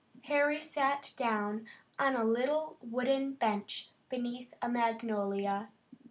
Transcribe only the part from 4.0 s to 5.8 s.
beneath a magnolia.